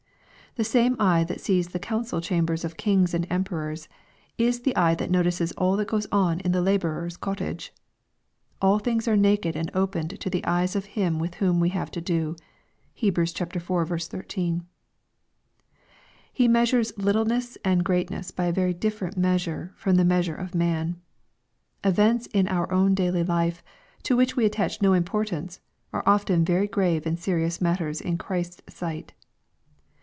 [0.55, 3.87] The same eye that sees the council chambers of kings and emperors,
[4.37, 7.71] is the eye that notices all that goes on in the laborer's cottage."
[8.61, 11.89] All things are naked and opened to the eyes of Him with whom we have
[11.91, 12.35] to do."
[13.01, 13.17] (Heb.
[13.17, 13.29] iv.
[13.31, 14.67] 13.)
[16.33, 20.99] He measures littleness and greatness by a very different measure from the measure of man.
[21.81, 23.63] Events in our own daily life,
[24.03, 25.61] to which we attach no importance,
[25.93, 29.13] are often very grave and serious matters in Christ's sight.